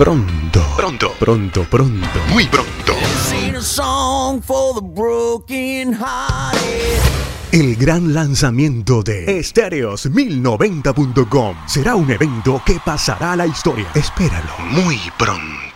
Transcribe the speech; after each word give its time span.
Pronto, 0.00 0.64
pronto, 0.78 1.12
pronto, 1.18 1.64
pronto, 1.64 2.18
muy 2.30 2.46
pronto. 2.46 2.94
El 7.52 7.76
gran 7.76 8.14
lanzamiento 8.14 9.02
de 9.02 9.40
Estéreos1090.com 9.40 11.54
será 11.66 11.96
un 11.96 12.10
evento 12.10 12.62
que 12.64 12.80
pasará 12.82 13.32
a 13.32 13.36
la 13.36 13.46
historia. 13.46 13.88
Espéralo 13.94 14.54
muy 14.70 14.98
pronto. 15.18 15.69